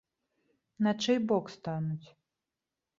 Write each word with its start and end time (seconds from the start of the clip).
На 0.87 0.91
чый 1.05 1.17
бок 1.33 1.45
стануць? 1.59 2.07